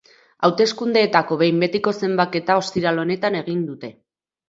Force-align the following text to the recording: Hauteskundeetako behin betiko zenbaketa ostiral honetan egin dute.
Hauteskundeetako 0.47 1.37
behin 1.43 1.63
betiko 1.65 1.95
zenbaketa 2.01 2.59
ostiral 2.65 3.07
honetan 3.07 3.43
egin 3.45 3.65
dute. 3.73 3.97